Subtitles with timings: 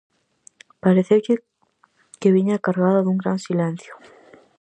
[0.83, 1.35] Pareceulle
[2.19, 3.93] que viña cargada dun gran silencio.